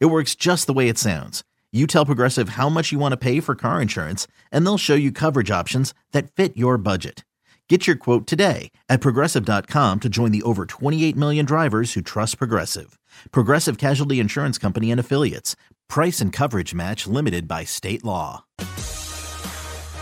It 0.00 0.06
works 0.06 0.34
just 0.34 0.66
the 0.66 0.72
way 0.72 0.88
it 0.88 0.98
sounds. 0.98 1.42
You 1.72 1.86
tell 1.86 2.04
Progressive 2.04 2.50
how 2.50 2.68
much 2.68 2.92
you 2.92 2.98
want 2.98 3.12
to 3.12 3.16
pay 3.16 3.40
for 3.40 3.54
car 3.54 3.80
insurance, 3.80 4.26
and 4.50 4.66
they'll 4.66 4.76
show 4.78 4.94
you 4.94 5.10
coverage 5.10 5.50
options 5.50 5.94
that 6.12 6.30
fit 6.30 6.56
your 6.56 6.76
budget. 6.76 7.24
Get 7.68 7.86
your 7.86 7.96
quote 7.96 8.26
today 8.26 8.70
at 8.90 9.00
progressive.com 9.00 10.00
to 10.00 10.08
join 10.10 10.30
the 10.30 10.42
over 10.42 10.66
28 10.66 11.16
million 11.16 11.46
drivers 11.46 11.94
who 11.94 12.02
trust 12.02 12.36
Progressive. 12.36 12.98
Progressive 13.30 13.78
Casualty 13.78 14.20
Insurance 14.20 14.58
Company 14.58 14.90
and 14.90 15.00
Affiliates. 15.00 15.56
Price 15.88 16.20
and 16.20 16.34
coverage 16.34 16.74
match 16.74 17.06
limited 17.06 17.48
by 17.48 17.64
state 17.64 18.04
law. 18.04 18.44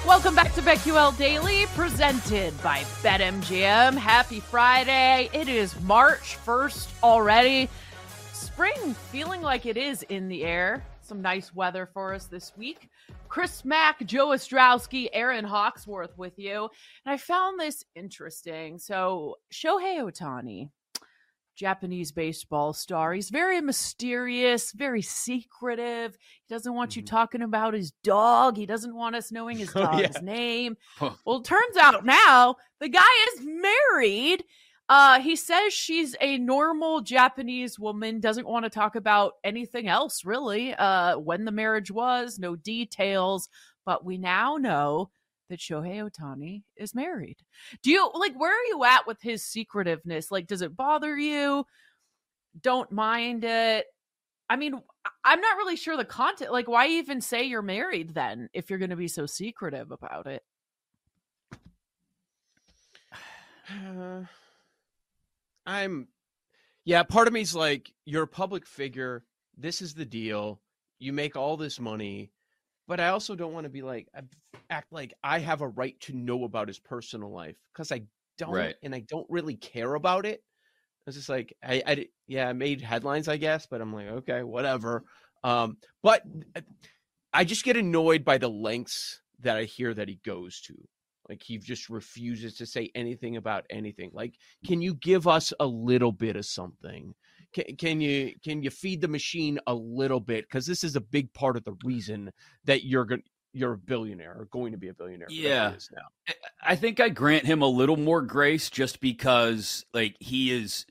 Welcome 0.04 0.34
back 0.34 0.52
to 0.54 0.62
BetQL 0.62 1.16
Daily, 1.16 1.66
presented 1.76 2.60
by 2.60 2.80
BetMGM. 3.02 3.96
Happy 3.96 4.40
Friday. 4.40 5.30
It 5.32 5.48
is 5.48 5.80
March 5.82 6.38
1st 6.44 6.88
already. 7.04 7.68
Spring 8.40 8.94
feeling 9.12 9.42
like 9.42 9.66
it 9.66 9.76
is 9.76 10.02
in 10.04 10.28
the 10.28 10.44
air. 10.44 10.84
Some 11.02 11.20
nice 11.20 11.54
weather 11.54 11.86
for 11.92 12.14
us 12.14 12.26
this 12.26 12.52
week. 12.56 12.88
Chris 13.28 13.64
Mack, 13.64 14.04
Joe 14.06 14.28
Ostrowski, 14.28 15.08
Erin 15.12 15.44
Hawksworth 15.44 16.16
with 16.16 16.38
you. 16.38 16.68
And 17.04 17.12
I 17.12 17.16
found 17.16 17.60
this 17.60 17.84
interesting. 17.94 18.78
So, 18.78 19.36
Shohei 19.52 20.00
Ohtani, 20.02 20.70
Japanese 21.56 22.12
baseball 22.12 22.72
star, 22.72 23.12
he's 23.12 23.28
very 23.30 23.60
mysterious, 23.60 24.72
very 24.72 25.02
secretive. 25.02 26.16
He 26.46 26.54
doesn't 26.54 26.74
want 26.74 26.96
you 26.96 27.02
Mhm. 27.02 27.06
talking 27.06 27.42
about 27.42 27.74
his 27.74 27.90
dog. 28.02 28.56
He 28.56 28.66
doesn't 28.66 28.94
want 28.94 29.16
us 29.16 29.30
knowing 29.30 29.58
his 29.58 29.74
Oh, 29.76 29.80
dog's 29.82 30.00
yeah. 30.16 30.20
name. 30.22 30.76
Huh. 30.96 31.10
Well, 31.24 31.38
it 31.40 31.44
turns 31.44 31.76
out 31.76 32.04
now 32.06 32.56
the 32.78 32.88
guy 32.88 33.02
is 33.34 33.42
married. 33.44 34.44
Uh, 34.90 35.20
he 35.20 35.36
says 35.36 35.72
she's 35.72 36.16
a 36.20 36.36
normal 36.38 37.00
Japanese 37.00 37.78
woman, 37.78 38.18
doesn't 38.18 38.48
want 38.48 38.64
to 38.64 38.70
talk 38.70 38.96
about 38.96 39.34
anything 39.44 39.86
else 39.86 40.24
really. 40.24 40.74
Uh, 40.74 41.16
when 41.16 41.44
the 41.44 41.52
marriage 41.52 41.92
was, 41.92 42.40
no 42.40 42.56
details, 42.56 43.48
but 43.86 44.04
we 44.04 44.18
now 44.18 44.56
know 44.56 45.08
that 45.48 45.60
Shohei 45.60 46.02
Ohtani 46.02 46.64
is 46.76 46.92
married. 46.92 47.36
Do 47.84 47.92
you 47.92 48.10
like 48.14 48.34
where 48.34 48.52
are 48.52 48.64
you 48.64 48.82
at 48.82 49.06
with 49.06 49.22
his 49.22 49.44
secretiveness? 49.44 50.32
Like, 50.32 50.48
does 50.48 50.60
it 50.60 50.76
bother 50.76 51.16
you? 51.16 51.64
Don't 52.60 52.90
mind 52.90 53.44
it. 53.44 53.86
I 54.48 54.56
mean, 54.56 54.74
I'm 55.24 55.40
not 55.40 55.56
really 55.56 55.76
sure 55.76 55.96
the 55.96 56.04
content. 56.04 56.50
Like, 56.50 56.66
why 56.66 56.88
even 56.88 57.20
say 57.20 57.44
you're 57.44 57.62
married 57.62 58.12
then 58.12 58.48
if 58.52 58.68
you're 58.68 58.80
going 58.80 58.90
to 58.90 58.96
be 58.96 59.06
so 59.06 59.24
secretive 59.24 59.92
about 59.92 60.26
it? 60.26 60.42
Uh, 63.70 64.22
I'm, 65.70 66.08
yeah. 66.84 67.02
Part 67.04 67.28
of 67.28 67.32
me's 67.32 67.54
like, 67.54 67.92
you're 68.04 68.24
a 68.24 68.28
public 68.28 68.66
figure. 68.66 69.24
This 69.56 69.80
is 69.82 69.94
the 69.94 70.04
deal. 70.04 70.60
You 70.98 71.12
make 71.12 71.36
all 71.36 71.56
this 71.56 71.78
money, 71.78 72.32
but 72.88 73.00
I 73.00 73.08
also 73.08 73.34
don't 73.34 73.52
want 73.52 73.64
to 73.64 73.70
be 73.70 73.82
like 73.82 74.08
act 74.68 74.92
like 74.92 75.14
I 75.22 75.38
have 75.38 75.60
a 75.60 75.68
right 75.68 75.98
to 76.00 76.12
know 76.12 76.44
about 76.44 76.68
his 76.68 76.78
personal 76.78 77.30
life 77.30 77.56
because 77.72 77.92
I 77.92 78.02
don't, 78.36 78.52
Right. 78.52 78.74
and 78.82 78.94
I 78.94 79.00
don't 79.08 79.26
really 79.30 79.54
care 79.56 79.94
about 79.94 80.26
it. 80.26 80.42
It's 81.06 81.16
just 81.16 81.28
like 81.28 81.56
I, 81.62 81.82
I, 81.86 82.06
yeah, 82.26 82.48
I 82.48 82.52
made 82.52 82.80
headlines, 82.82 83.28
I 83.28 83.36
guess, 83.36 83.66
but 83.66 83.80
I'm 83.80 83.92
like, 83.92 84.06
okay, 84.08 84.42
whatever. 84.42 85.04
Um, 85.42 85.78
but 86.02 86.22
uh, 86.54 86.60
I 87.32 87.44
just 87.44 87.64
get 87.64 87.76
annoyed 87.76 88.24
by 88.24 88.38
the 88.38 88.50
lengths 88.50 89.20
that 89.40 89.56
I 89.56 89.64
hear 89.64 89.94
that 89.94 90.08
he 90.08 90.20
goes 90.24 90.60
to. 90.62 90.74
Like 91.30 91.44
he 91.44 91.58
just 91.58 91.88
refuses 91.88 92.56
to 92.56 92.66
say 92.66 92.90
anything 92.92 93.36
about 93.36 93.64
anything. 93.70 94.10
Like, 94.12 94.34
can 94.66 94.82
you 94.82 94.94
give 94.94 95.28
us 95.28 95.52
a 95.60 95.66
little 95.66 96.10
bit 96.10 96.34
of 96.34 96.44
something? 96.44 97.14
Can, 97.54 97.76
can 97.76 98.00
you 98.00 98.34
can 98.42 98.64
you 98.64 98.70
feed 98.70 99.00
the 99.00 99.06
machine 99.06 99.60
a 99.68 99.72
little 99.72 100.18
bit? 100.18 100.44
Because 100.44 100.66
this 100.66 100.82
is 100.82 100.96
a 100.96 101.00
big 101.00 101.32
part 101.32 101.56
of 101.56 101.62
the 101.62 101.76
reason 101.84 102.32
that 102.64 102.84
you're 102.84 103.04
going 103.04 103.22
you're 103.52 103.74
a 103.74 103.78
billionaire 103.78 104.34
or 104.36 104.46
going 104.46 104.72
to 104.72 104.78
be 104.78 104.88
a 104.88 104.92
billionaire. 104.94 105.28
Yeah. 105.30 105.74
I 106.62 106.74
think 106.74 106.98
I 106.98 107.08
grant 107.10 107.46
him 107.46 107.62
a 107.62 107.68
little 107.68 107.96
more 107.96 108.22
grace 108.22 108.68
just 108.68 109.00
because 109.00 109.84
like 109.94 110.16
he 110.18 110.50
is 110.50 110.84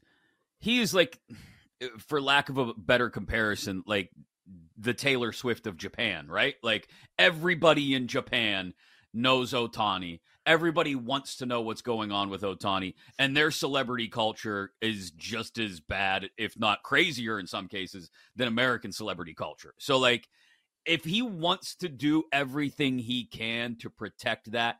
he 0.60 0.80
is 0.80 0.94
like 0.94 1.20
uh, 1.84 1.88
for 2.08 2.22
lack 2.22 2.48
of 2.48 2.58
a 2.58 2.74
better 2.74 3.10
comparison 3.10 3.84
like 3.86 4.10
the 4.78 4.94
Taylor 4.94 5.34
Swift 5.34 5.68
of 5.68 5.76
Japan, 5.76 6.28
right? 6.28 6.56
Like 6.64 6.88
everybody 7.18 7.94
in 7.94 8.08
Japan 8.08 8.74
knows 9.14 9.54
Ohtani. 9.54 10.20
Everybody 10.46 10.96
wants 10.96 11.38
to 11.38 11.46
know 11.46 11.62
what's 11.62 11.82
going 11.82 12.12
on 12.12 12.30
with 12.30 12.42
Ohtani 12.42 12.96
and 13.20 13.36
their 13.36 13.52
celebrity 13.52 14.08
culture 14.08 14.72
is 14.82 15.12
just 15.12 15.60
as 15.60 15.80
bad 15.80 16.30
if 16.38 16.58
not 16.58 16.84
crazier 16.84 17.40
in 17.40 17.48
some 17.48 17.68
cases 17.68 18.10
than 18.36 18.48
American 18.48 18.92
celebrity 18.92 19.34
culture. 19.34 19.74
So 19.78 19.98
like 19.98 20.28
if 20.86 21.04
he 21.04 21.22
wants 21.22 21.76
to 21.76 21.90
do 21.90 22.24
everything 22.32 22.98
he 22.98 23.26
can 23.26 23.76
to 23.78 23.90
protect 23.90 24.52
that 24.52 24.78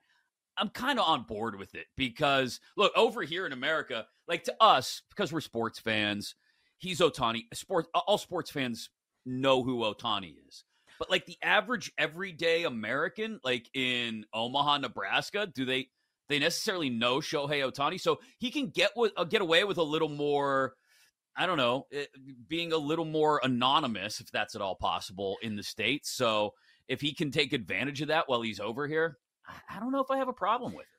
I'm 0.60 0.70
kind 0.70 1.00
of 1.00 1.08
on 1.08 1.24
board 1.24 1.58
with 1.58 1.74
it 1.74 1.88
because 1.96 2.60
look 2.76 2.92
over 2.96 3.24
here 3.24 3.46
in 3.46 3.54
America, 3.54 4.06
like 4.28 4.44
to 4.44 4.56
us, 4.60 5.02
because 5.10 5.32
we're 5.32 5.40
sports 5.40 5.80
fans, 5.80 6.36
he's 6.78 7.00
Ohtani. 7.00 7.44
Sports, 7.54 7.88
all 7.94 8.18
sports 8.18 8.52
fans 8.52 8.90
know 9.26 9.64
who 9.64 9.80
Ohtani 9.80 10.36
is. 10.48 10.66
But 11.00 11.10
like 11.10 11.26
the 11.26 11.38
average 11.42 11.92
everyday 11.98 12.66
American, 12.66 13.40
like 13.44 13.70
in 13.74 14.26
Omaha, 14.34 14.80
Nebraska, 14.80 15.48
do 15.48 15.66
they 15.66 15.88
they 16.28 16.40
necessarily 16.40 16.90
know 16.90 17.18
Shohei 17.18 17.68
Ohtani? 17.68 18.00
So 18.00 18.20
he 18.38 18.52
can 18.52 18.68
get 18.70 18.92
with 18.96 19.14
uh, 19.18 19.24
get 19.24 19.42
away 19.42 19.64
with 19.64 19.78
a 19.78 19.84
little 19.84 20.10
more. 20.10 20.76
I 21.38 21.46
don't 21.46 21.58
know, 21.58 21.88
eh, 21.94 22.06
being 22.50 22.74
a 22.74 22.78
little 22.78 23.06
more 23.06 23.40
anonymous, 23.44 24.20
if 24.20 24.30
that's 24.30 24.56
at 24.56 24.62
all 24.62 24.76
possible 24.76 25.38
in 25.42 25.56
the 25.56 25.64
states. 25.64 26.12
So 26.12 26.54
if 26.90 27.00
he 27.00 27.14
can 27.14 27.32
take 27.32 27.54
advantage 27.54 28.02
of 28.02 28.10
that 28.10 28.28
while 28.28 28.42
he's 28.42 28.60
over 28.60 28.88
here, 28.88 29.20
I- 29.48 29.78
I 29.78 29.80
don't 29.80 29.94
know 29.94 30.02
if 30.02 30.12
I 30.12 30.18
have 30.18 30.28
a 30.28 30.34
problem 30.34 30.74
with 30.74 30.86
it. 30.86 30.99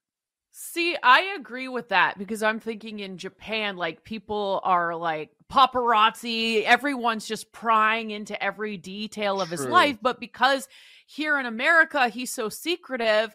See, 0.53 0.97
I 1.03 1.37
agree 1.39 1.69
with 1.69 1.91
that 1.91 2.19
because 2.19 2.43
I'm 2.43 2.59
thinking 2.59 2.99
in 3.01 3.19
Japan, 3.19 3.77
like 3.77 4.03
people 4.05 4.61
are 4.65 4.97
like 4.97 5.31
paparazzi, 5.51 6.65
everyone's 6.65 7.27
just 7.27 7.53
prying 7.53 8.11
into 8.11 8.41
every 8.43 8.77
detail 8.77 9.41
of 9.41 9.49
his 9.49 9.65
life. 9.67 9.99
But 10.03 10.19
because 10.21 10.69
here 11.07 11.39
in 11.39 11.47
America, 11.47 12.09
he's 12.09 12.33
so 12.33 12.49
secretive, 12.49 13.35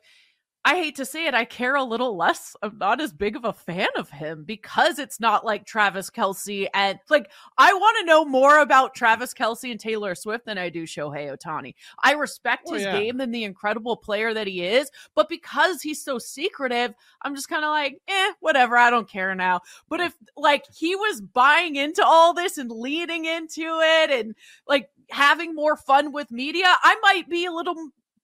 I 0.68 0.76
hate 0.78 0.96
to 0.96 1.06
say 1.06 1.28
it, 1.28 1.36
I 1.36 1.46
care 1.46 1.76
a 1.76 1.84
little 1.84 2.18
less. 2.18 2.56
I'm 2.64 2.80
not 2.80 3.00
as 3.00 3.14
big 3.14 3.36
of 3.36 3.46
a 3.46 3.54
fan 3.54 3.88
of 3.96 4.10
him 4.10 4.44
because 4.46 4.98
it's 4.98 5.20
not 5.20 5.46
like 5.46 5.64
Travis 5.64 6.10
Kelce. 6.10 6.68
And 6.74 6.98
like, 7.08 7.30
I 7.56 7.72
want 7.72 7.98
to 8.00 8.06
know 8.08 8.26
more 8.26 8.58
about 8.60 8.96
Travis 8.96 9.32
Kelce 9.36 9.70
and 9.70 9.80
Taylor 9.80 10.16
Swift 10.16 10.46
than 10.46 10.58
I 10.58 10.70
do 10.70 10.84
Shohei 10.88 11.32
Ohtani. 11.38 11.76
I 12.04 12.14
respect 12.14 12.64
Oh, 12.68 12.74
his 12.74 12.82
yeah. 12.82 13.00
game 13.00 13.22
and 13.22 13.34
the 13.34 13.44
incredible 13.44 13.96
player 13.96 14.34
that 14.34 14.48
he 14.48 14.64
is, 14.64 14.90
but 15.14 15.30
because 15.30 15.84
he's 15.84 16.02
so 16.04 16.18
secretive, 16.18 16.96
I'm 17.22 17.36
just 17.36 17.48
kind 17.48 17.64
of 17.64 17.70
like, 17.70 18.02
eh, 18.08 18.32
whatever. 18.40 18.76
I 18.76 18.90
don't 18.90 19.08
care 19.08 19.36
now. 19.36 19.62
But 19.88 20.00
if 20.00 20.16
like 20.36 20.66
he 20.76 20.96
was 20.96 21.22
buying 21.22 21.76
into 21.76 22.04
all 22.04 22.34
this 22.34 22.58
and 22.58 22.72
leading 22.72 23.26
into 23.26 23.62
it 23.84 24.10
and 24.10 24.34
like 24.68 24.90
having 25.12 25.54
more 25.54 25.78
fun 25.78 26.12
with 26.12 26.32
media, 26.32 26.66
I 26.82 26.96
might 27.04 27.30
be 27.30 27.46
a 27.46 27.52
little 27.52 27.76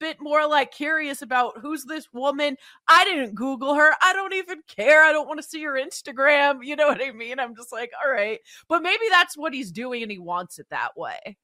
bit 0.01 0.17
more 0.19 0.45
like 0.47 0.71
curious 0.71 1.21
about 1.21 1.59
who's 1.61 1.85
this 1.85 2.07
woman. 2.11 2.57
I 2.89 3.05
didn't 3.05 3.35
Google 3.35 3.75
her. 3.75 3.91
I 4.01 4.11
don't 4.13 4.33
even 4.33 4.61
care. 4.67 5.03
I 5.03 5.11
don't 5.13 5.27
want 5.27 5.39
to 5.39 5.47
see 5.47 5.63
her 5.63 5.73
Instagram. 5.73 6.65
You 6.65 6.75
know 6.75 6.87
what 6.87 7.01
I 7.01 7.11
mean? 7.11 7.39
I'm 7.39 7.55
just 7.55 7.71
like, 7.71 7.91
all 8.03 8.11
right. 8.11 8.39
But 8.67 8.81
maybe 8.81 9.05
that's 9.09 9.37
what 9.37 9.53
he's 9.53 9.71
doing 9.71 10.01
and 10.01 10.11
he 10.11 10.17
wants 10.19 10.59
it 10.59 10.65
that 10.71 10.97
way. 10.97 11.37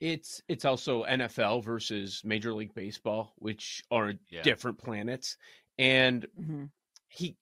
It's 0.00 0.42
it's 0.48 0.64
also 0.64 1.04
NFL 1.04 1.64
versus 1.64 2.20
Major 2.24 2.52
League 2.52 2.74
Baseball, 2.74 3.32
which 3.36 3.82
are 3.90 4.12
Yeah. 4.28 4.42
different 4.42 4.76
planets. 4.78 5.36
And 5.78 6.26
Mhm. 6.38 6.70
he 7.08 7.36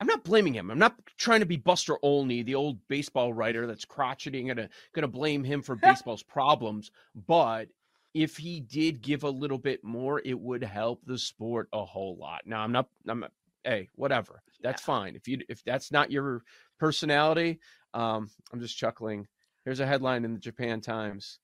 I'm 0.00 0.06
not 0.06 0.22
blaming 0.22 0.54
him. 0.54 0.70
I'm 0.70 0.78
not 0.78 0.94
trying 1.16 1.40
to 1.40 1.46
be 1.46 1.56
Buster 1.56 1.96
Olney, 2.02 2.42
the 2.42 2.54
old 2.54 2.78
baseball 2.86 3.32
writer 3.32 3.66
that's 3.66 3.84
crotchety 3.84 4.38
and 4.38 4.48
gonna 4.48 4.68
gonna 4.92 5.08
blame 5.08 5.42
him 5.42 5.60
for 5.62 5.74
baseball's 6.06 6.22
problems. 6.22 6.90
But 7.26 7.68
if 8.14 8.36
he 8.36 8.60
did 8.60 9.02
give 9.02 9.22
a 9.22 9.30
little 9.30 9.58
bit 9.58 9.84
more, 9.84 10.20
it 10.24 10.38
would 10.38 10.64
help 10.64 11.02
the 11.04 11.18
sport 11.18 11.68
a 11.72 11.84
whole 11.84 12.16
lot. 12.18 12.42
Now 12.46 12.60
I'm 12.60 12.72
not 12.72 12.88
I'm 13.06 13.20
not, 13.20 13.32
hey, 13.64 13.88
whatever. 13.94 14.42
That's 14.62 14.82
fine. 14.82 15.14
If 15.14 15.28
you 15.28 15.40
if 15.48 15.62
that's 15.64 15.92
not 15.92 16.10
your 16.10 16.42
personality, 16.78 17.60
um, 17.94 18.30
I'm 18.52 18.60
just 18.60 18.76
chuckling. 18.76 19.26
Here's 19.64 19.80
a 19.80 19.86
headline 19.86 20.24
in 20.24 20.32
the 20.32 20.40
Japan 20.40 20.80
Times. 20.80 21.38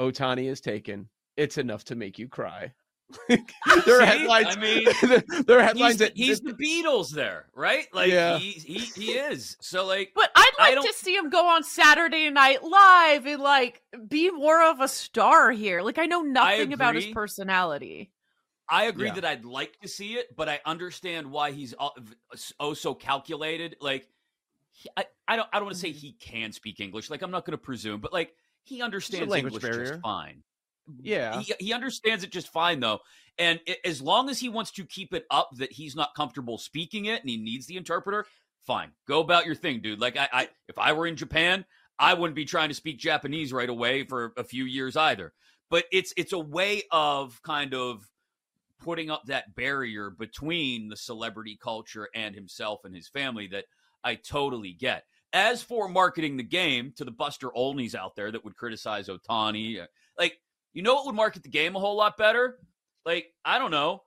Ohtani 0.00 0.48
is 0.50 0.60
taken, 0.60 1.08
it's 1.36 1.58
enough 1.58 1.84
to 1.84 1.94
make 1.94 2.18
you 2.18 2.28
cry. 2.28 2.72
there 3.28 3.38
are 3.96 4.00
See? 4.00 4.06
headlines. 4.06 4.56
I 4.56 4.60
mean, 4.60 4.88
there 5.46 5.58
are 5.58 5.62
headlines 5.62 5.94
he's, 5.94 5.98
the, 5.98 6.04
that 6.04 6.16
he's 6.16 6.40
the 6.40 6.52
Beatles 6.52 7.10
there, 7.10 7.46
right? 7.54 7.86
Like 7.92 8.10
Yeah. 8.10 8.38
he, 8.38 8.50
he 8.50 8.78
he 8.78 9.12
is. 9.12 9.56
So 9.60 9.86
like 9.86 10.12
But 10.14 10.30
I'd 10.34 10.52
like 10.58 10.84
to 10.84 10.92
see 10.94 11.14
him 11.16 11.30
go 11.30 11.48
on 11.48 11.62
Saturday 11.62 12.28
Night 12.30 12.62
Live 12.62 13.26
and 13.26 13.42
like 13.42 13.82
be 14.08 14.30
more 14.30 14.62
of 14.70 14.80
a 14.80 14.88
star 14.88 15.50
here. 15.52 15.82
Like 15.82 15.98
I 15.98 16.06
know 16.06 16.22
nothing 16.22 16.72
about 16.72 16.94
his 16.94 17.06
personality. 17.06 18.10
I 18.70 18.84
agree 18.84 19.06
Yeah. 19.06 19.14
that 19.14 19.24
I'd 19.24 19.44
like 19.44 19.78
to 19.80 19.88
see 19.88 20.14
it, 20.14 20.36
but 20.36 20.48
I 20.48 20.60
understand 20.64 21.30
why 21.30 21.50
he's 21.50 21.74
oh, 21.78 21.90
oh 22.60 22.72
so 22.72 22.94
calculated. 22.94 23.76
Like, 23.80 24.06
he, 24.70 24.88
I, 24.96 25.06
I 25.26 25.36
don't 25.36 25.48
I 25.52 25.56
don't 25.56 25.64
want 25.64 25.74
to 25.74 25.80
say 25.80 25.90
mm-hmm. 25.90 25.98
he 25.98 26.12
can 26.12 26.52
speak 26.52 26.78
English. 26.78 27.10
Like, 27.10 27.22
I'm 27.22 27.32
not 27.32 27.44
going 27.44 27.52
to 27.52 27.58
presume, 27.58 28.00
but 28.00 28.12
like 28.12 28.32
he 28.62 28.80
understands 28.80 29.28
language 29.28 29.54
English 29.54 29.70
barrier. 29.70 29.90
just 29.90 30.00
fine. 30.02 30.42
Yeah. 31.02 31.40
He, 31.40 31.54
he 31.58 31.72
understands 31.72 32.24
it 32.24 32.30
just 32.32 32.48
fine 32.48 32.80
though, 32.80 33.00
and 33.38 33.60
i- 33.68 33.76
as 33.84 34.00
long 34.02 34.28
as 34.30 34.38
he 34.38 34.48
wants 34.48 34.70
to 34.72 34.84
keep 34.84 35.12
it 35.14 35.24
up 35.30 35.50
that 35.56 35.72
he's 35.72 35.94
not 35.96 36.14
comfortable 36.14 36.58
speaking 36.58 37.06
it 37.06 37.20
and 37.20 37.30
he 37.30 37.36
needs 37.36 37.66
the 37.66 37.76
interpreter, 37.76 38.26
fine. 38.66 38.92
Go 39.06 39.20
about 39.20 39.46
your 39.46 39.54
thing, 39.54 39.80
dude. 39.80 40.00
Like 40.00 40.16
I, 40.16 40.28
I 40.32 40.48
if 40.68 40.78
I 40.78 40.92
were 40.92 41.06
in 41.06 41.16
Japan, 41.16 41.64
I 41.98 42.14
wouldn't 42.14 42.36
be 42.36 42.44
trying 42.44 42.68
to 42.70 42.74
speak 42.74 42.98
Japanese 42.98 43.52
right 43.52 43.68
away 43.68 44.04
for 44.04 44.32
a 44.36 44.44
few 44.44 44.64
years 44.64 44.96
either. 44.96 45.32
But 45.70 45.84
it's 45.92 46.12
it's 46.16 46.32
a 46.32 46.38
way 46.38 46.82
of 46.90 47.40
kind 47.42 47.74
of 47.74 48.04
putting 48.82 49.10
up 49.10 49.22
that 49.26 49.54
barrier 49.54 50.10
between 50.10 50.88
the 50.88 50.96
celebrity 50.96 51.58
culture 51.62 52.08
and 52.14 52.34
himself 52.34 52.80
and 52.84 52.94
his 52.94 53.08
family 53.08 53.46
that 53.48 53.66
I 54.02 54.14
totally 54.14 54.72
get. 54.72 55.04
As 55.32 55.62
for 55.62 55.88
marketing 55.88 56.36
the 56.36 56.42
game 56.42 56.92
to 56.96 57.04
the 57.04 57.10
Buster 57.10 57.50
Olneys 57.50 57.94
out 57.94 58.16
there 58.16 58.32
that 58.32 58.44
would 58.44 58.56
criticize 58.56 59.08
Ohtani, 59.08 59.80
uh, 59.82 59.86
like 60.18 60.38
you 60.72 60.82
know 60.82 60.94
what 60.94 61.06
would 61.06 61.14
market 61.14 61.42
the 61.42 61.48
game 61.48 61.76
a 61.76 61.80
whole 61.80 61.96
lot 61.96 62.16
better? 62.16 62.58
Like 63.04 63.26
I 63.44 63.58
don't 63.58 63.70
know, 63.70 64.02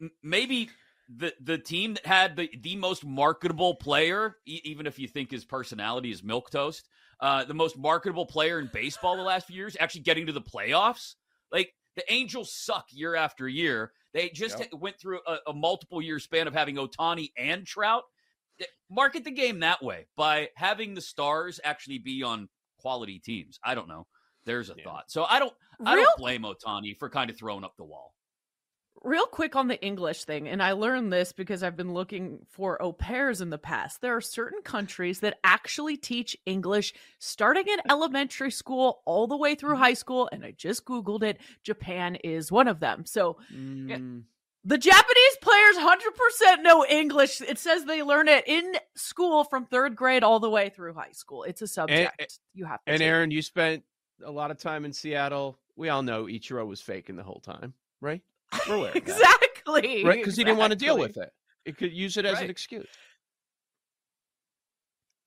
m- 0.00 0.10
maybe 0.22 0.70
the 1.08 1.34
the 1.40 1.58
team 1.58 1.94
that 1.94 2.06
had 2.06 2.36
the 2.36 2.50
the 2.62 2.76
most 2.76 3.04
marketable 3.04 3.76
player, 3.76 4.36
e- 4.46 4.60
even 4.64 4.86
if 4.86 4.98
you 4.98 5.08
think 5.08 5.30
his 5.30 5.44
personality 5.44 6.10
is 6.10 6.22
milk 6.22 6.50
toast, 6.50 6.88
uh, 7.20 7.44
the 7.44 7.54
most 7.54 7.76
marketable 7.78 8.26
player 8.26 8.58
in 8.58 8.70
baseball 8.72 9.16
the 9.16 9.22
last 9.22 9.46
few 9.46 9.56
years, 9.56 9.76
actually 9.78 10.02
getting 10.02 10.26
to 10.26 10.32
the 10.32 10.40
playoffs. 10.42 11.14
Like 11.52 11.74
the 11.96 12.10
Angels 12.12 12.52
suck 12.54 12.86
year 12.90 13.14
after 13.14 13.48
year. 13.48 13.92
They 14.12 14.30
just 14.30 14.58
Yep. 14.58 14.70
went 14.72 14.98
through 14.98 15.20
a, 15.26 15.38
a 15.48 15.52
multiple 15.52 16.00
year 16.00 16.18
span 16.18 16.48
of 16.48 16.54
having 16.54 16.76
Ohtani 16.76 17.30
and 17.36 17.66
Trout. 17.66 18.04
Market 18.90 19.24
the 19.24 19.30
game 19.30 19.60
that 19.60 19.82
way 19.82 20.06
by 20.16 20.48
having 20.56 20.94
the 20.94 21.00
stars 21.00 21.60
actually 21.62 21.98
be 21.98 22.22
on 22.22 22.48
quality 22.78 23.18
teams. 23.18 23.58
I 23.62 23.74
don't 23.74 23.88
know. 23.88 24.06
There's 24.46 24.70
a 24.70 24.74
Yeah. 24.78 24.84
thought. 24.84 25.10
So 25.10 25.24
I 25.24 25.38
don't. 25.38 25.52
I 25.84 25.94
Real 25.94 26.04
don't 26.04 26.18
blame 26.18 26.42
Ohtani 26.42 26.96
for 26.96 27.10
kind 27.10 27.28
of 27.28 27.36
throwing 27.36 27.64
up 27.64 27.76
the 27.76 27.84
wall. 27.84 28.14
real 29.02 29.26
quick 29.26 29.54
on 29.54 29.68
the 29.68 29.80
English 29.84 30.24
thing, 30.24 30.48
and 30.48 30.62
I 30.62 30.72
learned 30.72 31.12
this 31.12 31.30
because 31.30 31.62
I've 31.62 31.76
been 31.76 31.92
looking 31.92 32.40
for 32.48 32.80
au 32.82 32.92
pairs 32.92 33.42
in 33.42 33.50
the 33.50 33.58
past. 33.58 34.00
There 34.00 34.16
are 34.16 34.22
certain 34.22 34.62
countries 34.62 35.20
that 35.20 35.38
actually 35.44 35.98
teach 35.98 36.36
English 36.46 36.94
starting 37.18 37.68
in 37.68 37.78
elementary 37.90 38.50
school 38.50 39.02
all 39.04 39.26
the 39.26 39.36
way 39.36 39.54
through 39.54 39.74
mm-hmm. 39.74 39.82
high 39.82 39.94
school, 39.94 40.28
and 40.32 40.44
I 40.44 40.52
just 40.52 40.86
Googled 40.86 41.22
it. 41.22 41.38
Japan 41.62 42.16
is 42.16 42.50
one 42.50 42.68
of 42.68 42.80
them. 42.80 43.04
So 43.04 43.36
eh, 43.50 43.54
Mm, 43.54 44.24
the 44.66 44.78
Japanese 44.78 45.36
players 45.40 45.76
100% 45.76 46.62
know 46.62 46.84
English. 46.84 47.40
It 47.40 47.58
says 47.58 47.84
they 47.84 48.02
learn 48.02 48.26
it 48.26 48.48
in 48.48 48.74
school 48.96 49.44
from 49.44 49.64
third 49.66 49.94
grade 49.94 50.24
all 50.24 50.40
the 50.40 50.50
way 50.50 50.70
through 50.70 50.94
high 50.94 51.12
school. 51.12 51.44
It's 51.44 51.62
a 51.62 51.64
eh, 51.64 51.68
subject 51.68 52.38
you 52.52 52.64
have 52.64 52.84
to 52.84 52.90
and 52.90 52.98
take. 52.98 53.06
Erin, 53.06 53.30
you 53.30 53.42
spent 53.42 53.84
a 54.24 54.30
lot 54.30 54.50
of 54.50 54.58
time 54.58 54.84
in 54.84 54.92
Seattle. 54.92 55.58
We 55.76 55.88
all 55.88 56.02
know 56.02 56.24
Ichiro 56.24 56.66
was 56.66 56.80
faking 56.80 57.16
the 57.16 57.22
whole 57.22 57.40
time, 57.40 57.74
right? 58.00 58.22
We're 58.68 58.74
aware 58.76 58.88
of 58.88 58.94
that. 58.94 58.98
exactly. 59.02 60.04
right? 60.04 60.18
Because 60.18 60.36
he 60.36 60.44
didn't 60.44 60.58
want 60.58 60.70
to 60.72 60.78
deal 60.78 60.98
with 60.98 61.16
it. 61.16 61.30
It 61.64 61.76
could 61.76 61.92
use 61.92 62.16
it 62.16 62.24
as 62.24 62.40
an 62.40 62.48
excuse. 62.50 62.86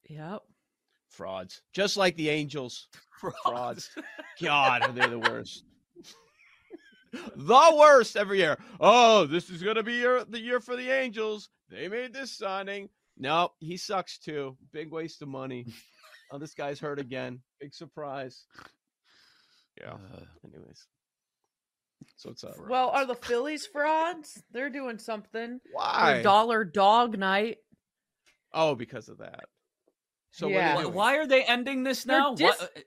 Yep. 0.09 0.41
Frauds, 1.09 1.61
just 1.73 1.97
like 1.97 2.15
the 2.15 2.29
Angels. 2.29 2.87
Frauds. 3.19 3.89
God, 4.41 4.91
they're 4.95 5.07
the 5.09 5.19
worst. 5.29 5.65
the 7.35 7.75
worst 7.77 8.15
every 8.15 8.37
year. 8.39 8.57
Oh, 8.79 9.25
this 9.25 9.49
is 9.49 9.61
gonna 9.61 9.83
be 9.83 9.95
your, 9.95 10.23
the 10.23 10.39
year 10.39 10.59
for 10.59 10.75
the 10.75 10.89
Angels. 10.89 11.49
They 11.69 11.87
made 11.87 12.13
this 12.13 12.31
signing. 12.37 12.89
No, 13.17 13.51
he 13.59 13.75
sucks 13.77 14.17
too. 14.17 14.55
Big 14.71 14.91
waste 14.91 15.21
of 15.21 15.27
money. 15.27 15.65
Oh, 16.31 16.37
this 16.37 16.53
guy's 16.53 16.79
hurt 16.79 16.99
again. 16.99 17.39
Big 17.59 17.73
surprise. 17.73 18.45
Yeah. 19.79 19.93
Uh, 19.93 20.19
Anyways, 20.45 20.87
so 22.15 22.29
it's 22.31 22.43
up? 22.43 22.55
Well, 22.67 22.89
are 22.89 23.05
the 23.05 23.15
Phillies 23.15 23.65
frauds? 23.65 24.41
They're 24.51 24.69
doing 24.69 24.97
something. 24.99 25.59
Why? 25.73 26.13
Their 26.15 26.23
dollar 26.23 26.63
dog 26.63 27.17
night. 27.17 27.57
Oh, 28.53 28.75
because 28.75 29.09
of 29.09 29.19
that. 29.19 29.45
So 30.31 30.47
Yeah. 30.47 30.75
what 30.75 30.75
why, 30.75 30.81
are 30.83 30.85
they 30.85 30.95
why 30.95 31.17
are 31.17 31.27
they 31.27 31.43
ending 31.43 31.83
this 31.83 32.05
now? 32.05 32.33
dis- 32.35 32.59
What- 32.59 32.83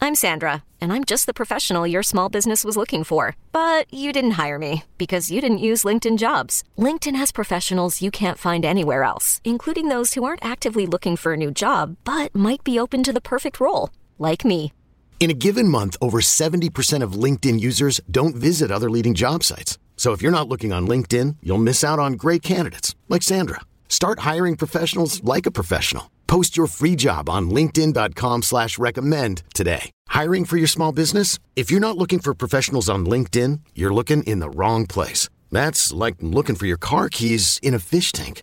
I'm 0.00 0.16
Sandra, 0.16 0.64
and 0.80 0.92
I'm 0.92 1.04
just 1.04 1.24
the 1.24 1.32
professional 1.32 1.86
your 1.86 2.02
small 2.02 2.28
business 2.28 2.64
was 2.64 2.76
looking 2.76 3.04
for. 3.04 3.36
But 3.52 3.92
you 3.94 4.12
didn't 4.12 4.32
hire 4.32 4.58
me 4.58 4.82
because 4.98 5.30
you 5.30 5.40
didn't 5.40 5.58
use 5.58 5.84
LinkedIn 5.84 6.18
jobs. 6.18 6.62
LinkedIn 6.76 7.16
has 7.16 7.32
professionals 7.32 8.02
you 8.02 8.10
can't 8.10 8.36
find 8.38 8.64
anywhere 8.64 9.04
else, 9.04 9.40
including 9.44 9.88
those 9.88 10.12
who 10.14 10.24
aren't 10.24 10.44
actively 10.44 10.84
looking 10.86 11.16
for 11.16 11.32
a 11.32 11.36
new 11.38 11.50
job 11.50 11.96
but 12.04 12.34
might 12.34 12.62
be 12.64 12.78
open 12.78 13.02
to 13.04 13.12
the 13.12 13.20
perfect 13.20 13.60
role, 13.60 13.90
like 14.18 14.44
me. 14.44 14.72
In 15.18 15.30
a 15.30 15.34
given 15.34 15.68
month, 15.68 15.96
over 16.02 16.20
70% 16.20 17.02
of 17.02 17.12
LinkedIn 17.14 17.58
users 17.58 17.98
don't 18.10 18.36
visit 18.36 18.70
other 18.70 18.90
leading 18.90 19.14
job 19.14 19.42
sites. 19.42 19.78
So 19.96 20.12
if 20.12 20.20
you're 20.20 20.38
not 20.38 20.48
looking 20.48 20.72
on 20.72 20.86
LinkedIn, 20.86 21.36
you'll 21.42 21.56
miss 21.56 21.82
out 21.82 21.98
on 21.98 22.12
great 22.24 22.42
candidates 22.42 22.94
like 23.08 23.22
Sandra. 23.22 23.60
Start 23.88 24.18
hiring 24.18 24.56
professionals 24.56 25.24
like 25.24 25.46
a 25.46 25.50
professional. 25.50 26.10
Post 26.26 26.56
your 26.56 26.66
free 26.66 26.96
job 26.96 27.28
on 27.28 27.48
linkedin.com 27.48 28.42
slash 28.42 28.76
recommend 28.76 29.42
today. 29.54 29.90
Hiring 30.08 30.44
for 30.44 30.56
your 30.56 30.66
small 30.66 30.92
business? 30.92 31.38
If 31.54 31.70
you're 31.70 31.80
not 31.80 31.96
looking 31.96 32.18
for 32.18 32.34
professionals 32.34 32.88
on 32.88 33.06
LinkedIn, 33.06 33.60
you're 33.74 33.94
looking 33.94 34.24
in 34.24 34.40
the 34.40 34.50
wrong 34.50 34.86
place. 34.86 35.28
That's 35.52 35.92
like 35.92 36.16
looking 36.20 36.56
for 36.56 36.66
your 36.66 36.76
car 36.76 37.08
keys 37.08 37.60
in 37.62 37.72
a 37.72 37.78
fish 37.78 38.10
tank. 38.10 38.42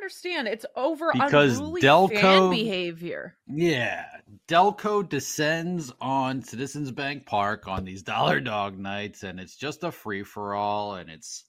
understand. 0.00 0.48
It's 0.48 0.66
over 0.76 1.10
Because 1.12 1.58
unruly 1.58 1.82
Delco- 1.82 2.20
fan 2.20 2.50
behavior. 2.50 3.36
Yeah. 3.46 4.06
Delco 4.48 5.06
descends 5.06 5.92
on 6.00 6.42
Citizens 6.42 6.90
Bank 6.90 7.26
Park 7.26 7.68
on 7.68 7.84
these 7.84 8.02
dollar 8.02 8.40
dog 8.40 8.78
nights, 8.78 9.22
and 9.22 9.38
it's 9.38 9.56
just 9.56 9.84
a 9.84 9.92
free 9.92 10.22
for 10.22 10.54
all, 10.54 10.94
and 10.94 11.10
it's 11.10 11.44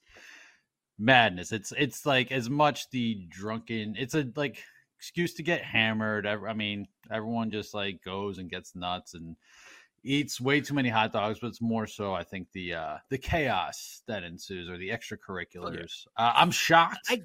madness. 0.99 1.51
It's 1.51 1.73
it's 1.77 2.05
like 2.05 2.31
as 2.31 2.49
much 2.49 2.89
the 2.91 3.25
drunken. 3.29 3.95
It's 3.97 4.13
a 4.13 4.27
like 4.35 4.63
excuse 4.99 5.33
to 5.35 5.43
get 5.43 5.63
hammered. 5.63 6.27
I 6.27 6.53
mean, 6.53 6.87
everyone 7.11 7.51
just 7.51 7.73
like 7.73 8.03
goes 8.03 8.37
and 8.37 8.49
gets 8.49 8.75
nuts 8.75 9.13
and 9.13 9.35
eats 10.03 10.41
way 10.41 10.61
too 10.61 10.73
many 10.73 10.89
hot 10.89 11.13
dogs. 11.13 11.39
But 11.39 11.47
it's 11.47 11.61
more 11.61 11.87
so, 11.87 12.13
I 12.13 12.23
think 12.23 12.49
the 12.53 12.73
uh 12.75 12.97
the 13.09 13.17
chaos 13.17 14.01
that 14.07 14.23
ensues 14.23 14.69
or 14.69 14.77
the 14.77 14.89
extracurriculars. 14.89 16.05
Uh, 16.17 16.33
I'm 16.35 16.51
shocked. 16.51 17.07
I- 17.09 17.21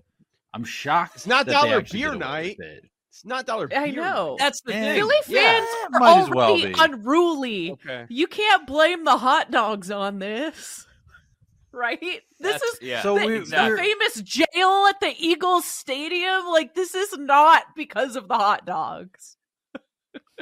I'm 0.57 0.65
shocked. 0.65 1.17
It's 1.17 1.27
not 1.27 1.47
that 1.47 1.53
dollar 1.53 1.83
beer 1.83 2.15
night. 2.15 2.57
it. 2.59 2.85
It's 3.11 3.25
not 3.25 3.47
dollar. 3.47 3.69
I 3.77 3.91
beer 3.91 3.97
know. 4.03 4.37
That's 4.39 4.61
the 4.63 4.73
thing. 4.73 4.99
Philly 4.99 5.17
fans 5.25 5.67
it 5.69 5.95
are 5.95 6.01
might 6.01 6.19
as 6.23 6.31
well 6.31 6.57
be. 6.57 6.75
unruly. 6.79 7.73
Okay. 7.73 8.07
You 8.09 8.27
can't 8.27 8.67
blame 8.67 9.05
the 9.05 9.19
hot 9.19 9.51
dogs 9.51 9.91
on 9.91 10.19
this. 10.19 10.87
right? 11.73 12.01
This 12.01 12.21
That's- 12.41 12.63
is 12.63 12.79
yeah. 12.81 13.03
So 13.03 13.19
the, 13.19 13.27
we- 13.27 13.39
the 13.41 13.77
famous 13.79 14.23
jail 14.23 14.87
at 14.89 14.99
the 15.01 15.15
Eagles 15.19 15.67
Stadium. 15.67 16.47
Like 16.47 16.75
this 16.75 16.95
is 16.95 17.17
not 17.19 17.65
because 17.77 18.17
of 18.17 18.29
the 18.29 18.35
hot 18.37 18.65
dogs. 18.67 19.37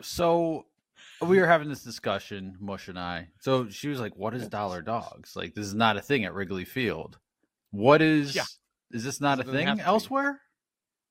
so 0.02 0.66
we 1.23 1.38
were 1.40 1.47
having 1.47 1.68
this 1.68 1.83
discussion, 1.83 2.56
Mush 2.61 2.88
and 2.88 2.99
I. 2.99 3.28
So 3.40 3.68
she 3.68 3.88
was 3.88 4.00
like, 4.00 4.16
"What 4.16 4.35
is 4.35 4.49
dollar 4.49 4.83
dogs? 4.83 5.35
Like 5.37 5.54
this 5.54 5.66
is 5.66 5.75
not 5.75 5.97
a 5.97 6.00
thing 6.00 6.25
at 6.25 6.35
Wrigley 6.35 6.64
Field. 6.64 7.18
What 7.71 8.02
is? 8.02 8.35
Yeah. 8.35 8.44
Is 8.94 9.04
this 9.04 9.20
not 9.20 9.38
a 9.38 9.42
It 9.42 9.44
doesn't 9.46 9.66
thing 9.76 9.80
elsewhere? 9.80 10.40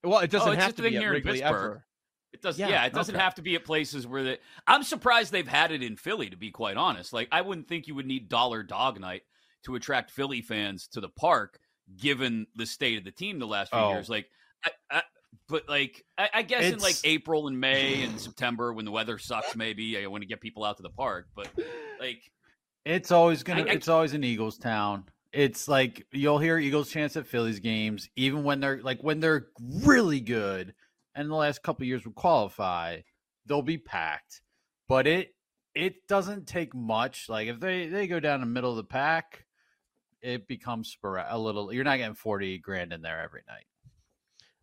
Well, 0.04 0.20
it 0.20 0.32
doesn't 0.32 0.50
Oh, 0.50 0.56
have 0.56 0.76
to 0.76 0.82
be 0.82 0.90
thing 0.90 0.96
at 0.98 1.02
here 1.02 1.10
in 1.10 1.16
Wrigley 1.16 1.32
Pittsburgh. 1.42 1.50
ever. 1.52 1.86
It 2.34 2.42
does. 2.42 2.58
Yeah, 2.58 2.70
Yeah, 2.70 2.86
it 2.86 2.94
doesn't 2.94 3.14
okay. 3.16 3.24
have 3.24 3.36
to 3.36 3.42
be 3.44 3.56
at 3.56 3.64
places 3.64 4.08
where 4.08 4.24
they. 4.24 4.38
I'm 4.66 4.82
surprised 4.84 5.32
they've 5.32 5.48
had 5.48 5.72
it 5.72 5.84
in 5.84 5.98
Philly. 5.98 6.30
To 6.32 6.38
be 6.38 6.50
quite 6.50 6.78
honest, 6.78 7.14
like 7.14 7.28
I 7.32 7.42
wouldn't 7.42 7.68
think 7.68 7.86
you 7.88 7.94
would 7.96 8.08
need 8.08 8.28
Dollar 8.30 8.64
Dog 8.64 9.00
Night 9.00 9.22
to 9.66 9.76
attract 9.76 10.10
Philly 10.12 10.42
fans 10.42 10.88
to 10.94 11.00
the 11.02 11.10
park, 11.10 11.60
given 11.98 12.48
the 12.56 12.66
state 12.66 12.98
of 12.98 13.04
the 13.04 13.12
team 13.12 13.38
the 13.40 13.46
last 13.48 13.70
few 13.72 13.80
Oh. 13.80 13.94
years. 13.94 14.10
Like, 14.10 14.26
I, 14.66 14.72
I, 14.90 15.02
but 15.48 15.70
like 15.70 16.04
I, 16.18 16.30
I 16.34 16.42
guess 16.42 16.64
in 16.74 16.80
like 16.80 16.96
April 17.04 17.48
and 17.48 17.60
May 17.60 18.02
and 18.04 18.20
September 18.20 18.74
when 18.74 18.86
the 18.86 18.92
weather 18.92 19.18
sucks, 19.20 19.56
maybe 19.56 19.98
I 20.04 20.08
want 20.08 20.22
to 20.24 20.28
get 20.28 20.42
people 20.42 20.64
out 20.64 20.78
to 20.78 20.84
the 20.84 20.90
park. 20.90 21.28
But 21.36 21.50
like, 22.00 22.22
It's 22.84 23.12
always 23.12 23.44
gonna. 23.44 23.62
I- 23.64 23.68
I- 23.70 23.74
it's 23.74 23.88
always 23.90 24.14
an 24.14 24.24
Eagles 24.24 24.58
town. 24.58 25.06
It's 25.34 25.68
like 25.68 26.06
you'll 26.12 26.38
hear 26.38 26.60
Eagles 26.60 26.92
chants 26.92 27.18
at 27.18 27.26
Phillies 27.26 27.60
games, 27.60 28.08
even 28.16 28.44
when 28.44 28.60
they're 28.60 28.82
like 28.82 29.02
when 29.04 29.20
they're 29.20 29.48
really 29.60 30.20
good. 30.20 30.76
And 31.16 31.30
the 31.30 31.36
last 31.36 31.64
couple 31.64 31.84
of 31.84 31.88
years 31.88 32.06
would 32.06 32.16
qualify, 32.16 33.02
they'll 33.46 33.62
be 33.62 33.78
packed. 33.78 34.42
But 34.88 35.08
it 35.08 35.36
it 35.74 36.08
doesn't 36.08 36.48
take 36.48 36.76
much. 36.76 37.30
Like 37.30 37.48
if 37.48 37.60
they 37.60 37.88
they 37.88 38.08
go 38.08 38.20
down 38.20 38.42
the 38.42 38.46
middle 38.46 38.70
of 38.70 38.78
the 38.78 38.84
pack, 38.84 39.46
it 40.22 40.48
becomes 40.48 40.90
sporadic. 40.90 41.32
A 41.32 41.40
little. 41.40 41.74
You're 41.74 41.84
not 41.84 41.98
getting 41.98 42.16
forty 42.16 42.60
grand 42.60 42.94
in 42.94 43.02
there 43.02 43.22
every 43.22 43.42
night. 43.48 43.66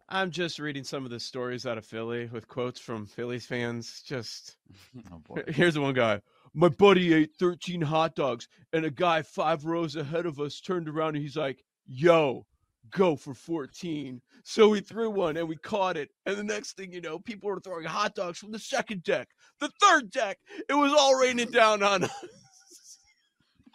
I'm 0.09 0.31
just 0.31 0.59
reading 0.59 0.83
some 0.83 1.05
of 1.05 1.11
the 1.11 1.21
stories 1.21 1.67
out 1.67 1.79
of 1.79 1.87
Philly 1.87 2.29
with 2.33 2.49
quotes 2.49 2.81
from 2.81 3.07
Phillies 3.07 3.47
fans. 3.47 4.03
Just 4.07 4.57
Oh 5.13 5.19
boy. 5.19 5.43
here's 5.49 5.79
one 5.79 5.95
guy. 5.95 6.21
My 6.53 6.69
buddy 6.69 7.15
ate 7.15 7.37
13 7.39 7.81
hot 7.81 8.17
dogs, 8.17 8.49
and 8.73 8.85
a 8.85 8.91
guy 8.91 9.23
five 9.23 9.65
rows 9.65 9.95
ahead 9.97 10.27
of 10.27 10.41
us 10.41 10.61
turned 10.61 10.89
around 10.89 11.15
and 11.15 11.23
he's 11.23 11.37
like, 11.37 11.65
"Yo, 11.87 12.47
go 12.91 13.15
for 13.17 13.35
14." 13.35 14.21
So 14.43 14.69
we 14.69 14.81
threw 14.81 15.11
one 15.11 15.37
and 15.37 15.49
we 15.49 15.57
caught 15.57 15.97
it. 15.97 16.11
And 16.27 16.37
the 16.37 16.45
next 16.45 16.77
thing 16.77 16.93
you 16.93 17.01
know, 17.01 17.19
people 17.21 17.49
were 17.49 17.61
throwing 17.61 17.85
hot 17.85 18.15
dogs 18.15 18.39
from 18.39 18.51
the 18.51 18.59
second 18.59 19.05
deck, 19.05 19.29
the 19.61 19.71
third 19.81 20.11
deck. 20.11 20.39
It 20.69 20.75
was 20.75 20.93
all 20.93 21.15
raining 21.15 21.51
down 21.51 21.83
on 21.83 22.05
us. 22.05 22.11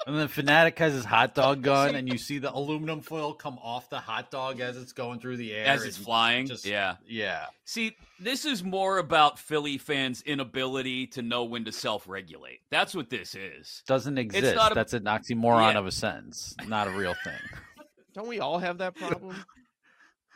And 0.07 0.17
then 0.17 0.27
Phanatic 0.27 0.77
has 0.79 0.93
his 0.93 1.05
hot 1.05 1.33
dog 1.35 1.61
gun, 1.63 1.95
and 1.95 2.07
you 2.07 2.17
see 2.17 2.37
the 2.37 2.53
aluminum 2.53 3.01
foil 3.01 3.33
come 3.33 3.57
off 3.63 3.89
the 3.89 3.99
hot 3.99 4.29
dog 4.29 4.59
as 4.59 4.77
it's 4.77 4.93
going 4.93 5.19
through 5.19 5.37
the 5.37 5.53
air. 5.53 5.65
as 5.67 5.83
it's 5.83 5.97
flying, 5.97 6.47
just- 6.47 6.65
yeah. 6.65 6.95
Yeah. 7.07 7.45
See, 7.63 7.95
this 8.19 8.45
is 8.45 8.63
more 8.63 8.97
about 8.99 9.39
Philly 9.39 9.77
fans' 9.77 10.21
inability 10.21 11.07
to 11.07 11.21
know 11.21 11.45
when 11.45 11.65
to 11.65 11.71
self-regulate. 11.71 12.59
That's 12.69 12.93
what 12.93 13.09
this 13.09 13.33
is. 13.35 13.83
doesn't 13.87 14.17
exist. 14.17 14.55
not 14.55 14.71
a- 14.71 14.75
That's 14.75 14.93
an 14.93 15.05
oxymoron 15.05 15.73
Yeah. 15.73 15.79
of 15.79 15.85
a 15.87 15.91
sentence, 15.91 16.55
not 16.67 16.87
a 16.87 16.91
real 16.91 17.15
thing. 17.23 17.39
Don't 18.13 18.27
we 18.27 18.39
all 18.39 18.59
have 18.59 18.77
that 18.79 18.95
problem? 18.97 19.35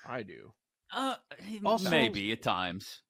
I 0.05 0.23
do. 0.23 0.51
Uh, 0.91 1.15
Also- 1.63 1.89
maybe 1.89 2.31
at 2.31 2.41
times. 2.41 3.01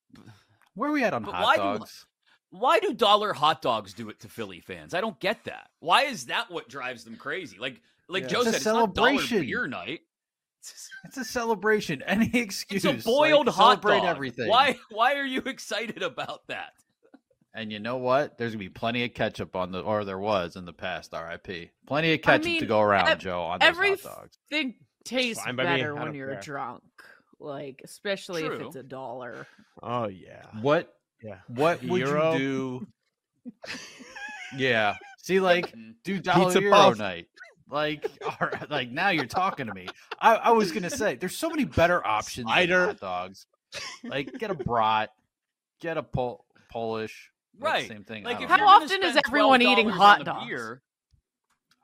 Where 0.76 0.90
are 0.90 0.94
we 0.94 1.04
at 1.04 1.14
on 1.14 1.24
But 1.24 1.36
hot 1.36 1.44
why 1.44 1.56
do- 1.56 1.62
dogs? 1.80 2.06
Why 2.52 2.80
do 2.80 2.94
dollar 2.94 3.34
hot 3.34 3.62
dogs 3.62 3.94
do 3.94 4.10
it 4.10 4.20
to 4.22 4.28
Philly 4.28 4.60
fans? 4.60 4.94
I 4.94 5.02
don't 5.02 5.20
get 5.20 5.44
that. 5.46 5.70
Why 5.80 6.04
is 6.04 6.26
that 6.28 6.50
what 6.50 6.68
drives 6.70 7.04
them 7.04 7.16
crazy? 7.16 7.58
Like, 7.60 7.82
like 8.08 8.24
Yeah. 8.24 8.30
Joe 8.30 8.40
It's 8.42 8.48
a 8.48 8.52
said, 8.54 8.56
it's 8.58 8.66
not 8.66 8.94
dollar 8.96 9.10
celebration. 9.10 9.42
beer 9.42 9.68
night. 9.68 10.00
It's 11.06 11.18
a 11.18 11.24
celebration. 11.24 12.02
Any 12.06 12.30
excuse. 12.34 12.84
It's 12.86 13.06
a 13.06 13.08
boiled 13.10 13.48
like, 13.48 13.56
hot 13.56 13.82
celebrate 13.82 14.00
dog. 14.00 14.16
everything. 14.16 14.50
Why? 14.50 14.78
Why 14.90 15.16
are 15.16 15.26
you 15.26 15.42
excited 15.46 16.02
about 16.04 16.48
that? 16.48 16.74
And 17.54 17.72
you 17.72 17.80
know 17.80 17.98
what? 17.98 18.38
There's 18.38 18.52
gonna 18.52 18.60
be 18.60 18.70
plenty 18.70 19.04
of 19.06 19.14
ketchup 19.14 19.56
on 19.56 19.72
the, 19.72 19.80
or 19.82 20.04
there 20.06 20.20
was 20.20 20.56
in 20.56 20.66
the 20.66 20.74
past. 20.74 21.14
R.I.P. 21.14 21.72
Plenty 21.88 22.14
of 22.14 22.20
I 22.20 22.22
ketchup 22.22 22.60
to 22.60 22.66
go 22.66 22.80
around, 22.82 23.08
ev- 23.10 23.20
Joe. 23.20 23.42
On 23.42 23.60
those 23.60 23.68
Every 23.70 23.90
hot 23.92 24.04
dogs. 24.04 24.38
thing 24.50 24.76
tastes 25.04 25.44
fine 25.44 25.56
me. 25.56 25.64
better 25.64 25.96
when 25.96 26.14
you're 26.14 26.32
care. 26.34 26.42
drunk. 26.42 26.84
Like 27.40 27.82
especially 27.84 28.44
if 28.46 28.60
it's 28.62 28.76
a 28.76 28.84
dollar. 28.84 29.48
Oh 29.82 30.08
yeah. 30.08 30.44
What? 30.62 30.94
Yeah. 31.24 31.38
What 31.48 31.84
would 31.84 32.02
Hero? 32.02 32.34
you 32.34 32.88
do? 33.46 33.52
yeah. 34.58 34.96
See, 35.18 35.40
like, 35.40 35.72
Mm. 35.76 35.94
do 36.04 36.20
Dollar 36.20 36.46
Pizza 36.46 36.60
Hero 36.62 36.74
Puff. 36.74 36.98
night. 36.98 37.28
Like, 37.70 38.06
all 38.26 38.48
right, 38.48 38.70
like 38.70 38.90
now 38.90 39.10
you're 39.10 39.26
talking 39.26 39.68
to 39.68 39.74
me. 39.74 39.88
I, 40.20 40.36
I 40.36 40.52
was 40.52 40.72
gonna 40.72 40.90
say 40.90 41.16
there's 41.16 41.38
so 41.38 41.50
many 41.50 41.66
better 41.66 42.06
options 42.06 42.48
than 42.48 42.70
hot 42.70 43.00
dogs. 43.00 43.46
Like, 44.04 44.34
get 44.40 44.50
a 44.50 44.56
brat, 44.56 45.12
get 45.82 45.98
a 45.98 46.04
Pol- 46.04 46.46
Polish. 46.72 47.30
Right. 47.60 47.88
Same 47.88 48.04
thing. 48.06 48.24
Like, 48.24 48.38
I 48.40 48.44
if 48.44 48.50
don't 48.50 48.50
How 48.50 48.58
you're 48.58 48.66
know. 48.66 48.72
gonna 48.80 48.86
often 48.86 49.04
is 49.04 49.22
everyone 49.28 49.62
eating 49.62 49.90
hot 49.90 50.24
dogs? 50.26 50.46
Beer, 50.48 50.82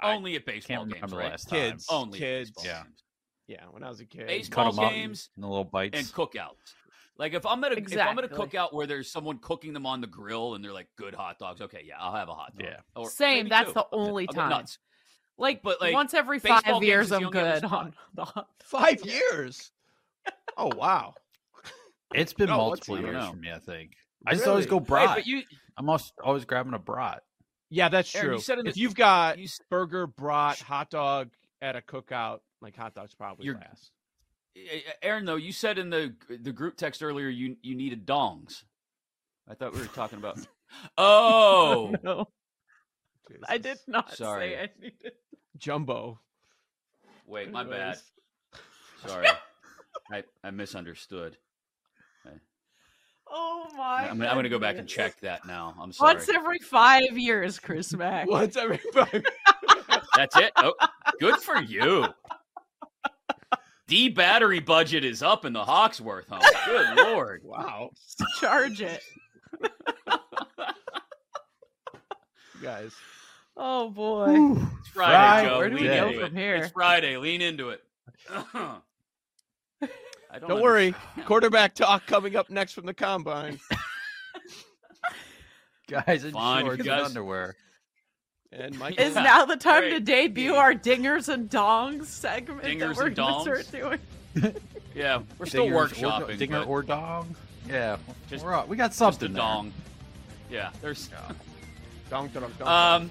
only 0.01 0.36
at 0.36 0.46
baseball 0.46 0.86
games, 0.86 1.12
right? 1.13 1.32
last 1.32 1.50
time. 1.50 1.60
Kids. 1.72 1.86
Only 1.89 2.18
Kids. 2.20 2.51
Yeah. 2.63 2.84
games. 2.84 3.04
Yeah, 3.48 3.65
when 3.70 3.84
I 3.84 3.89
was 3.89 4.00
a 4.00 4.06
kid. 4.06 4.25
Baseball 4.25 4.72
cut 4.74 4.84
up 4.84 4.89
games 4.92 5.30
in 5.38 5.42
the 5.42 5.48
little 5.48 5.63
bites. 5.65 6.00
and 6.00 6.08
cookouts. 6.08 6.56
Like 7.17 7.34
if 7.34 7.45
I'm 7.45 7.63
at 7.63 7.72
a 7.72 7.77
if 7.77 7.98
I'm 7.98 8.17
at 8.19 8.25
a 8.25 8.27
cookout 8.27 8.74
where 8.74 8.88
there's 8.88 9.10
someone 9.10 9.38
cooking 9.39 9.74
them 9.74 9.86
on 9.86 10.01
the 10.01 10.07
grill 10.07 10.55
and 10.55 10.63
they're 10.63 10.74
like 10.74 10.88
good 10.98 11.13
hot 11.13 11.39
dogs, 11.39 11.62
okay, 11.62 11.84
yeah, 11.86 11.95
I'll 12.00 12.13
have 12.15 12.27
a 12.29 12.34
hot 12.34 12.53
dog. 12.57 12.67
Yeah. 12.67 12.79
Or 12.95 13.10
Same, 13.10 13.48
that's 13.48 13.69
two. 13.69 13.74
the 13.75 13.88
only 13.93 14.27
I'll 14.27 14.34
time. 14.34 14.50
nuts. 14.50 14.79
Like, 15.38 15.62
But, 15.63 15.81
like, 15.81 15.93
once 15.93 16.13
every 16.13 16.39
five 16.39 16.63
years, 16.81 17.12
I'm 17.12 17.29
good 17.29 17.63
on 17.65 17.93
the 18.13 18.24
hot. 18.25 18.48
Five 18.63 19.03
years. 19.05 19.72
Oh 20.57 20.72
wow. 20.75 21.13
It's 22.13 22.34
been 22.34 22.50
oh, 22.50 22.53
No, 22.53 22.57
multiple 22.57 23.00
years 23.00 23.13
know. 23.13 23.31
for 23.31 23.38
me. 23.38 23.51
I 23.51 23.60
think. 23.60 23.91
I 24.25 24.34
just 24.34 24.48
always 24.48 24.65
go 24.65 24.77
Really? 24.77 24.86
brat. 24.86 25.05
Right, 25.07 25.15
but 25.15 25.27
you 25.27 25.43
I'm 25.77 25.89
always, 25.89 26.12
always 26.24 26.45
grabbing 26.45 26.74
a 26.74 26.79
brat. 26.79 27.22
Yeah, 27.69 27.89
that's 27.89 28.13
Erin, 28.15 28.25
true. 28.27 28.36
you 28.36 28.41
said 28.41 28.60
in 28.60 28.67
if 28.67 28.74
the- 28.75 28.79
you've 28.79 28.95
got 28.95 29.38
you 29.38 29.48
burger, 29.69 30.07
brat, 30.07 30.60
hot 30.60 30.89
dog 30.89 31.29
at 31.62 31.75
a 31.75 31.81
cookout, 31.81 32.39
like 32.62 32.75
hot 32.75 32.93
dogs 32.95 33.13
probably 33.13 33.45
You're- 33.45 33.60
last. 33.60 33.91
Erin, 35.02 35.26
though, 35.26 35.36
you 35.36 35.52
said 35.52 35.78
in 35.78 35.90
the 35.90 36.14
the 36.30 36.52
group 36.52 36.78
text 36.78 37.04
earlier 37.04 37.28
you 37.28 37.58
you 37.62 37.76
needed 37.76 38.06
dongs. 38.06 38.64
I 39.50 39.54
thought 39.54 39.74
we 39.74 39.80
were 39.80 39.88
talking 39.88 40.18
about. 40.18 40.38
Oh, 40.98 41.96
No, 42.04 42.28
I 43.48 43.58
did 43.60 43.78
not 43.88 44.12
Sorry. 44.16 44.50
say 44.50 44.60
I 44.64 44.70
needed. 44.82 45.14
Jumbo. 45.58 46.20
wait, 47.28 47.52
my 47.52 47.64
bad. 47.64 47.98
Sorry, 49.06 49.28
I 50.12 50.24
I 50.44 50.52
misunderstood. 50.52 51.38
Oh 53.28 53.68
my! 53.78 54.08
I'm, 54.10 54.18
gonna- 54.18 54.30
I'm 54.30 54.36
gonna 54.36 54.50
go 54.50 54.60
back 54.60 54.78
and 54.78 54.88
check 54.88 55.20
that 55.22 55.46
now. 55.48 55.76
I'm 55.80 55.92
sorry. 55.94 56.16
Once 56.16 56.30
every 56.30 56.60
five 56.60 57.18
years, 57.18 57.58
Chris 57.60 57.94
Mack. 57.94 58.28
Once 58.28 58.56
every 58.58 58.78
five. 58.94 59.24
That's 60.16 60.36
it. 60.38 60.52
Oh, 60.58 60.74
good 61.20 61.36
for 61.38 61.62
you. 61.62 62.06
D 63.88 64.10
battery 64.10 64.60
budget 64.60 65.06
is 65.06 65.22
up 65.22 65.46
in 65.46 65.54
the 65.54 65.63
Hawksworth 65.63 66.27
home. 66.27 66.42
Good 66.65 66.98
lord. 66.98 67.42
wow, 67.44 67.92
Charge 68.39 68.82
it. 68.82 69.01
guys. 72.62 72.94
Oh 73.58 73.89
boy. 73.89 74.56
It's 74.80 74.89
Friday, 74.89 75.48
Joe. 75.48 75.58
Where 75.60 75.70
do 75.70 75.75
we 75.75 75.82
Lean 75.82 75.89
go 75.92 76.08
into 76.08 76.20
from 76.27 76.38
it. 76.38 76.39
here? 76.42 76.56
It's 76.58 76.72
Friday. 76.72 77.18
Lean 77.18 77.42
into 77.42 77.70
it. 77.70 77.84
I 80.32 80.39
Don't 80.39 80.62
worry. 80.62 80.94
Quarterback 81.25 81.75
talk 81.75 82.06
coming 82.08 82.36
up 82.36 82.50
next 82.50 82.74
from 82.74 82.86
the 82.86 82.94
combine. 82.94 83.60
Guys 85.88 86.24
in 86.25 86.32
Fine, 86.34 86.65
shorts 86.65 86.84
you 86.84 86.92
and 86.92 87.01
underwear. 87.01 87.56
And 88.58 88.78
Mike 88.80 89.00
Is 89.00 89.16
now 89.16 89.46
the 89.46 89.58
time 89.58 89.84
to 89.84 89.90
Great. 89.90 90.06
debut 90.06 90.54
our 90.56 90.74
dingers 90.74 91.28
and 91.30 91.50
dongs 91.50 92.06
segment 92.06 92.64
Dingers 92.64 92.80
that 92.80 92.98
we're 92.98 93.06
and 93.08 93.16
gonna 93.16 93.42
start 93.64 93.72
doing? 93.72 94.00
Yeah, 94.96 95.24
we're 95.38 95.46
still 95.46 95.66
Dingers 95.66 95.74
or- 95.74 95.88
workshopping. 96.28 96.38
Dinger 96.38 96.64
or 96.64 96.82
dong? 96.82 97.36
Yeah, 97.68 97.98
Just- 98.30 98.46
we're 98.46 98.54
all- 98.54 98.66
we 98.66 98.78
got 98.78 98.88
just 98.92 98.96
a 99.02 99.04
something 99.04 99.34
there. 99.34 99.42
dong. 99.42 99.74
Yeah, 100.50 100.70
there's. 100.82 101.10
Dong, 102.10 102.28
dong, 102.30 102.54
dong, 102.60 102.68
Um, 103.02 103.10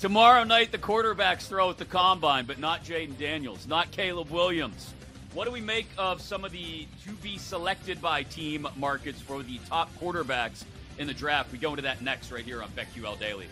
tomorrow 0.00 0.44
night, 0.44 0.70
the 0.70 0.78
quarterbacks 0.78 1.48
throw 1.48 1.70
at 1.70 1.78
the 1.78 1.84
combine, 1.86 2.44
but 2.44 2.58
not 2.58 2.84
Jayden 2.84 3.16
Daniels, 3.18 3.66
not 3.66 3.90
Caleb 3.90 4.30
Williams. 4.30 4.92
What 5.32 5.46
do 5.46 5.50
we 5.50 5.60
make 5.62 5.88
of 5.96 6.20
some 6.20 6.44
of 6.44 6.52
the 6.52 6.86
to 7.06 7.12
be 7.22 7.38
selected 7.38 8.00
by 8.02 8.22
team 8.24 8.68
markets 8.76 9.20
for 9.20 9.42
the 9.42 9.58
top 9.68 9.90
quarterbacks 9.98 10.64
in 10.98 11.06
the 11.06 11.14
draft? 11.14 11.50
We 11.52 11.58
go 11.58 11.70
into 11.70 11.82
that 11.82 12.02
next 12.02 12.30
right 12.30 12.44
here 12.44 12.62
on 12.62 12.68
BetQL 12.70 13.18
Daily. 13.18 13.46